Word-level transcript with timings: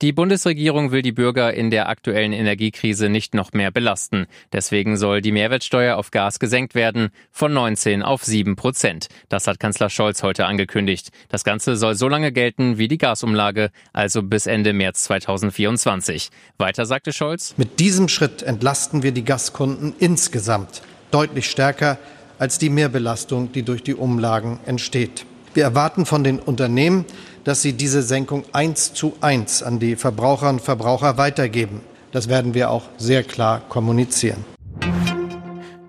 Die 0.00 0.12
Bundesregierung 0.12 0.92
will 0.92 1.02
die 1.02 1.12
Bürger 1.12 1.52
in 1.54 1.70
der 1.70 1.88
aktuellen 1.88 2.32
Energiekrise 2.32 3.08
nicht 3.08 3.34
noch 3.34 3.52
mehr 3.52 3.70
belasten. 3.70 4.26
Deswegen 4.52 4.96
soll 4.96 5.20
die 5.20 5.32
Mehrwertsteuer 5.32 5.96
auf 5.96 6.10
Gas 6.10 6.38
gesenkt 6.38 6.74
werden 6.74 7.10
von 7.30 7.52
19 7.52 8.02
auf 8.02 8.24
7 8.24 8.56
Prozent. 8.56 9.08
Das 9.28 9.46
hat 9.46 9.60
Kanzler 9.60 9.90
Scholz 9.90 10.22
heute 10.22 10.46
angekündigt. 10.46 11.10
Das 11.28 11.44
Ganze 11.44 11.76
soll 11.76 11.94
so 11.94 12.08
lange 12.08 12.32
gelten 12.32 12.78
wie 12.78 12.88
die 12.88 12.98
Gasumlage, 12.98 13.70
also 13.92 14.22
bis 14.22 14.46
Ende 14.46 14.72
März 14.72 15.04
2024. 15.04 16.30
Weiter 16.58 16.86
sagte 16.86 17.12
Scholz. 17.12 17.54
Mit 17.56 17.80
diesem 17.80 18.08
Schritt 18.08 18.42
entlasten 18.42 19.02
wir 19.02 19.12
die 19.12 19.24
Gaskunden 19.24 19.94
insgesamt 19.98 20.82
deutlich 21.10 21.50
stärker 21.50 21.98
als 22.38 22.58
die 22.58 22.70
Mehrbelastung, 22.70 23.52
die 23.52 23.62
durch 23.62 23.82
die 23.82 23.94
Umlagen 23.94 24.60
entsteht. 24.66 25.26
Wir 25.58 25.64
erwarten 25.64 26.06
von 26.06 26.22
den 26.22 26.38
Unternehmen, 26.38 27.04
dass 27.42 27.62
sie 27.62 27.72
diese 27.72 28.04
Senkung 28.04 28.44
eins 28.52 28.94
zu 28.94 29.14
eins 29.20 29.60
an 29.60 29.80
die 29.80 29.96
Verbraucherinnen 29.96 30.60
und 30.60 30.64
Verbraucher 30.64 31.18
weitergeben. 31.18 31.80
Das 32.12 32.28
werden 32.28 32.54
wir 32.54 32.70
auch 32.70 32.84
sehr 32.96 33.24
klar 33.24 33.62
kommunizieren. 33.68 34.44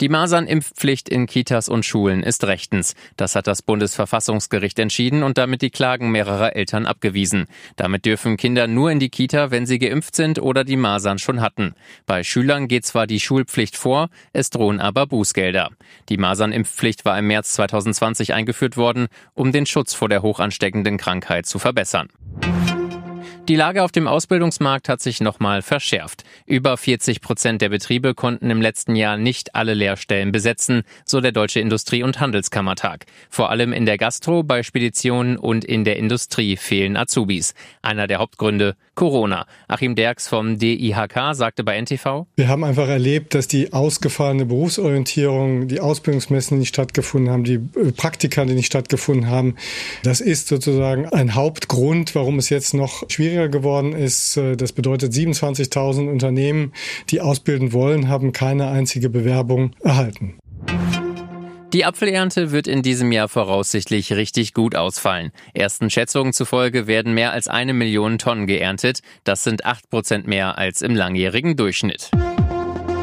Die 0.02 0.08
Masernimpfpflicht 0.08 1.09
in 1.09 1.26
Kitas 1.26 1.67
und 1.67 1.84
Schulen 1.84 2.23
ist 2.23 2.45
rechtens. 2.45 2.95
Das 3.17 3.35
hat 3.35 3.48
das 3.48 3.62
Bundesverfassungsgericht 3.62 4.80
entschieden 4.80 5.23
und 5.23 5.38
damit 5.38 5.62
die 5.62 5.71
Klagen 5.71 6.09
mehrerer 6.09 6.55
Eltern 6.55 6.85
abgewiesen. 6.85 7.48
Damit 7.76 8.05
dürfen 8.05 8.38
Kinder 8.38 8.67
nur 8.67 8.91
in 8.91 8.99
die 8.99 9.09
Kita, 9.09 9.52
wenn 9.52 9.66
sie 9.66 9.77
geimpft 9.77 10.16
sind 10.16 10.40
oder 10.40 10.63
die 10.63 10.77
Masern 10.77 11.20
schon 11.20 11.41
hatten. 11.41 11.76
Bei 12.05 12.23
Schülern 12.23 12.70
geht 12.70 12.85
zwar 12.85 13.07
die 13.07 13.20
Schulpflicht 13.20 13.76
vor, 13.76 14.09
es 14.31 14.49
drohen 14.52 14.80
aber 14.80 15.05
Bußgelder. 15.05 15.70
Die 16.07 16.18
Masernimpfpflicht 16.18 17.04
war 17.04 17.20
im 17.20 17.27
März 17.27 17.52
2020 17.55 18.34
eingeführt 18.34 18.77
worden, 18.77 19.07
um 19.34 19.52
den 19.52 19.65
Schutz 19.65 19.93
vor 19.93 20.07
der 20.07 20.21
hochansteckenden 20.21 20.96
Krankheit 20.96 21.46
zu 21.46 21.59
verbessern. 21.59 22.07
Die 23.50 23.55
Lage 23.55 23.84
auf 23.84 23.92
dem 23.92 24.08
Ausbildungsmarkt 24.08 24.90
hat 24.90 25.02
sich 25.02 25.22
nochmal 25.22 25.64
verschärft. 25.64 26.24
Über 26.46 26.78
40 26.78 27.20
Prozent 27.20 27.64
der 27.64 27.70
Betriebe 27.70 28.14
konnten 28.14 28.52
im 28.52 28.62
letzten 28.62 28.96
Jahr 28.96 29.18
nicht 29.18 29.55
alle 29.55 29.74
Lehrstellen 29.74 30.32
besetzen, 30.32 30.84
so 31.04 31.20
der 31.20 31.32
Deutsche 31.32 31.60
Industrie- 31.60 32.04
und 32.04 32.20
Handelskammertag. 32.20 33.08
Vor 33.27 33.50
allem 33.50 33.74
in 33.74 33.88
der 33.88 33.98
Gastro, 33.98 34.44
bei 34.44 34.62
Speditionen 34.62 35.36
und 35.36 35.66
in 35.66 35.84
der 35.84 35.98
Industrie 35.98 36.58
fehlen 36.58 36.96
Azubis. 36.96 37.55
Einer 37.82 38.05
der 38.05 38.20
Hauptgründe 38.20 38.76
Corona. 39.00 39.46
Achim 39.70 39.96
Derks 39.96 40.28
vom 40.28 40.60
DIHK 40.60 41.34
sagte 41.34 41.64
bei 41.64 41.80
NTV. 41.80 42.28
Wir 42.36 42.50
haben 42.50 42.66
einfach 42.66 42.90
erlebt, 42.90 43.34
dass 43.34 43.48
die 43.48 43.72
ausgefallene 43.72 44.46
Berufsorientierung, 44.46 45.70
die 45.70 45.80
Ausbildungsmessen, 45.80 46.58
die 46.58 46.60
nicht 46.60 46.76
stattgefunden 46.76 47.32
haben, 47.32 47.46
die 47.46 47.62
äh, 47.80 47.94
Praktika, 47.96 48.44
die 48.44 48.55
nicht 48.55 48.66
stattgefunden 48.66 49.30
haben, 49.30 49.55
das 50.04 50.20
ist 50.20 50.50
sozusagen 50.50 51.05
ein 51.05 51.34
Hauptgrund, 51.34 52.14
warum 52.14 52.40
es 52.40 52.50
jetzt 52.50 52.74
noch 52.74 53.10
schwieriger 53.10 53.48
geworden 53.48 53.94
ist. 53.94 54.36
Äh, 54.36 54.58
das 54.58 54.74
bedeutet, 54.74 55.14
27.000 55.14 56.10
Unternehmen, 56.10 56.74
die 57.10 57.22
ausbilden 57.22 57.72
wollen, 57.72 58.10
haben 58.10 58.34
keine 58.34 58.68
einzige 58.68 59.10
Bewerbung 59.10 59.72
erhalten. 59.82 60.40
Die 61.71 61.85
Apfelernte 61.85 62.51
wird 62.51 62.67
in 62.67 62.81
diesem 62.81 63.12
Jahr 63.12 63.29
voraussichtlich 63.29 64.13
richtig 64.13 64.56
gut 64.56 64.75
ausfallen. 64.75 65.31
Ersten 65.53 65.91
Schätzungen 65.91 66.34
zufolge 66.34 66.88
werden 66.88 67.13
mehr 67.13 67.31
als 67.31 67.47
eine 67.47 67.73
Million 67.73 68.17
Tonnen 68.17 68.47
geerntet. 68.47 69.01
Das 69.23 69.44
sind 69.44 69.66
acht 69.66 69.88
Prozent 69.91 70.25
mehr 70.25 70.57
als 70.57 70.81
im 70.81 70.95
langjährigen 70.95 71.56
Durchschnitt. 71.56 72.09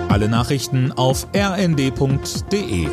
Alle 0.09 0.29
Nachrichten 0.29 0.91
auf 0.91 1.29
rnd.de 1.33 2.89